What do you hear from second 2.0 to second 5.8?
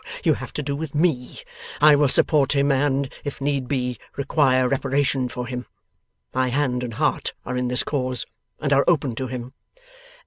support him, and, if need be, require reparation for him.